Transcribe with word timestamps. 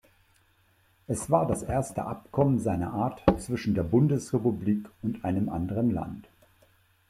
Es 1.07 1.29
war 1.29 1.45
das 1.45 1.61
erste 1.61 2.05
Abkommen 2.05 2.59
seiner 2.59 2.91
Art 2.91 3.21
zwischen 3.37 3.75
der 3.75 3.83
Bundesrepublik 3.83 4.87
und 5.03 5.23
einem 5.23 5.47
anderen 5.47 5.91
Land. 5.91 6.27